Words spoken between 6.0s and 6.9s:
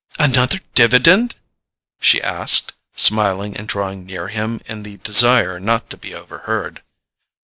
overheard.